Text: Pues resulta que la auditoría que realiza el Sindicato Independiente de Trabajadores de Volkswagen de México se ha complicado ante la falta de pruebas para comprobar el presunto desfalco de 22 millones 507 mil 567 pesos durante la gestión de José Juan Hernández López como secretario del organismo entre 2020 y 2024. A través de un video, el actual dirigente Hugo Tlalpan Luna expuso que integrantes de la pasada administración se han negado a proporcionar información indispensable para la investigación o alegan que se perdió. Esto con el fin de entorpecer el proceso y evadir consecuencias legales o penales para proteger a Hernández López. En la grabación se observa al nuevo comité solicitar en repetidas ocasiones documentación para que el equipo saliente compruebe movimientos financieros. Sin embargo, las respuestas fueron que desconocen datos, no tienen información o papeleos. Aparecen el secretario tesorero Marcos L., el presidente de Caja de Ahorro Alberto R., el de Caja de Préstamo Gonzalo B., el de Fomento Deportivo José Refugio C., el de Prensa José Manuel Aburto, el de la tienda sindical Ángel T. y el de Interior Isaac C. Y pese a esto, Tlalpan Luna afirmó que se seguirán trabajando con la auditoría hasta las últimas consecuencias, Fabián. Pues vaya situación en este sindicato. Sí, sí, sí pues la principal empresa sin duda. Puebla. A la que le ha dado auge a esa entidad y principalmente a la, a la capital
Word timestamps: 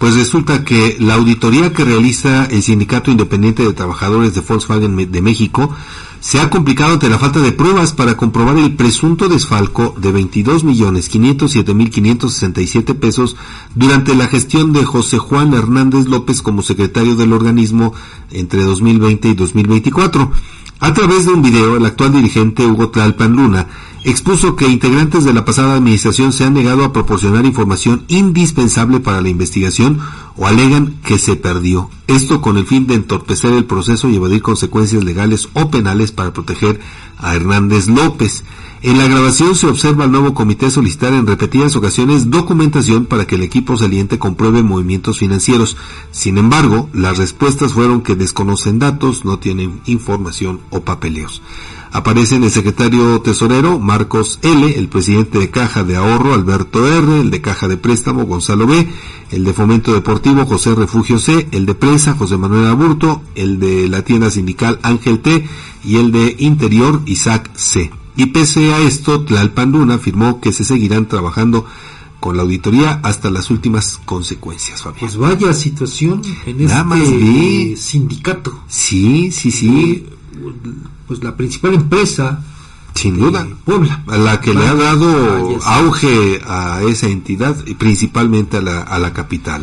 Pues 0.00 0.14
resulta 0.14 0.64
que 0.64 0.96
la 0.98 1.16
auditoría 1.16 1.74
que 1.74 1.84
realiza 1.84 2.46
el 2.46 2.62
Sindicato 2.62 3.10
Independiente 3.10 3.62
de 3.62 3.74
Trabajadores 3.74 4.34
de 4.34 4.40
Volkswagen 4.40 5.12
de 5.12 5.20
México 5.20 5.76
se 6.20 6.40
ha 6.40 6.48
complicado 6.48 6.94
ante 6.94 7.10
la 7.10 7.18
falta 7.18 7.40
de 7.40 7.52
pruebas 7.52 7.92
para 7.92 8.16
comprobar 8.16 8.56
el 8.56 8.74
presunto 8.76 9.28
desfalco 9.28 9.94
de 9.98 10.10
22 10.10 10.64
millones 10.64 11.10
507 11.10 11.74
mil 11.74 11.90
567 11.90 12.94
pesos 12.94 13.36
durante 13.74 14.14
la 14.14 14.26
gestión 14.26 14.72
de 14.72 14.86
José 14.86 15.18
Juan 15.18 15.52
Hernández 15.52 16.06
López 16.06 16.40
como 16.40 16.62
secretario 16.62 17.14
del 17.14 17.34
organismo 17.34 17.92
entre 18.30 18.62
2020 18.62 19.28
y 19.28 19.34
2024. 19.34 20.32
A 20.82 20.94
través 20.94 21.26
de 21.26 21.32
un 21.32 21.42
video, 21.42 21.76
el 21.76 21.84
actual 21.84 22.12
dirigente 22.12 22.64
Hugo 22.64 22.88
Tlalpan 22.88 23.36
Luna 23.36 23.66
expuso 24.02 24.56
que 24.56 24.66
integrantes 24.66 25.24
de 25.24 25.34
la 25.34 25.44
pasada 25.44 25.74
administración 25.74 26.32
se 26.32 26.44
han 26.44 26.54
negado 26.54 26.84
a 26.84 26.92
proporcionar 26.94 27.44
información 27.44 28.04
indispensable 28.08 28.98
para 28.98 29.20
la 29.20 29.28
investigación 29.28 30.00
o 30.36 30.46
alegan 30.46 30.94
que 31.04 31.18
se 31.18 31.36
perdió. 31.36 31.90
Esto 32.06 32.40
con 32.40 32.56
el 32.56 32.64
fin 32.64 32.86
de 32.86 32.94
entorpecer 32.94 33.52
el 33.52 33.66
proceso 33.66 34.08
y 34.08 34.16
evadir 34.16 34.40
consecuencias 34.40 35.04
legales 35.04 35.50
o 35.52 35.70
penales 35.70 36.12
para 36.12 36.32
proteger 36.32 36.80
a 37.18 37.36
Hernández 37.36 37.86
López. 37.86 38.42
En 38.82 38.96
la 38.96 39.06
grabación 39.06 39.54
se 39.54 39.66
observa 39.66 40.04
al 40.04 40.12
nuevo 40.12 40.32
comité 40.32 40.70
solicitar 40.70 41.12
en 41.12 41.26
repetidas 41.26 41.76
ocasiones 41.76 42.30
documentación 42.30 43.04
para 43.04 43.26
que 43.26 43.34
el 43.34 43.42
equipo 43.42 43.76
saliente 43.76 44.18
compruebe 44.18 44.62
movimientos 44.62 45.18
financieros. 45.18 45.76
Sin 46.12 46.38
embargo, 46.38 46.88
las 46.94 47.18
respuestas 47.18 47.74
fueron 47.74 48.00
que 48.00 48.16
desconocen 48.16 48.78
datos, 48.78 49.26
no 49.26 49.38
tienen 49.38 49.82
información 49.84 50.60
o 50.70 50.80
papeleos. 50.80 51.42
Aparecen 51.92 52.44
el 52.44 52.52
secretario 52.52 53.20
tesorero 53.20 53.80
Marcos 53.80 54.38
L., 54.42 54.78
el 54.78 54.88
presidente 54.88 55.38
de 55.38 55.50
Caja 55.50 55.82
de 55.82 55.96
Ahorro 55.96 56.34
Alberto 56.34 56.86
R., 56.86 57.20
el 57.20 57.30
de 57.30 57.40
Caja 57.40 57.66
de 57.66 57.76
Préstamo 57.76 58.26
Gonzalo 58.26 58.68
B., 58.68 58.88
el 59.32 59.42
de 59.42 59.52
Fomento 59.52 59.92
Deportivo 59.92 60.46
José 60.46 60.76
Refugio 60.76 61.18
C., 61.18 61.48
el 61.50 61.66
de 61.66 61.74
Prensa 61.74 62.14
José 62.14 62.36
Manuel 62.36 62.66
Aburto, 62.66 63.22
el 63.34 63.58
de 63.58 63.88
la 63.88 64.02
tienda 64.02 64.30
sindical 64.30 64.78
Ángel 64.82 65.18
T. 65.18 65.48
y 65.84 65.96
el 65.96 66.12
de 66.12 66.36
Interior 66.38 67.02
Isaac 67.06 67.50
C. 67.54 67.90
Y 68.14 68.26
pese 68.26 68.72
a 68.72 68.78
esto, 68.78 69.24
Tlalpan 69.24 69.72
Luna 69.72 69.94
afirmó 69.94 70.40
que 70.40 70.52
se 70.52 70.62
seguirán 70.62 71.06
trabajando 71.06 71.66
con 72.20 72.36
la 72.36 72.42
auditoría 72.42 73.00
hasta 73.02 73.30
las 73.30 73.50
últimas 73.50 74.00
consecuencias, 74.04 74.82
Fabián. 74.82 75.00
Pues 75.00 75.16
vaya 75.16 75.52
situación 75.54 76.22
en 76.46 76.60
este 76.60 77.76
sindicato. 77.76 78.60
Sí, 78.68 79.32
sí, 79.32 79.50
sí 79.50 80.06
pues 81.06 81.22
la 81.22 81.36
principal 81.36 81.74
empresa 81.74 82.42
sin 82.94 83.18
duda. 83.18 83.46
Puebla. 83.64 84.02
A 84.08 84.18
la 84.18 84.40
que 84.40 84.52
le 84.52 84.66
ha 84.66 84.74
dado 84.74 85.58
auge 85.64 86.40
a 86.46 86.82
esa 86.88 87.06
entidad 87.06 87.56
y 87.66 87.74
principalmente 87.74 88.58
a 88.58 88.60
la, 88.60 88.82
a 88.82 88.98
la 88.98 89.12
capital 89.12 89.58